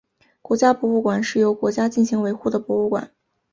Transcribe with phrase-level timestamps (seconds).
[0.41, 3.11] 国家博物馆是由国家进行维护的博物馆。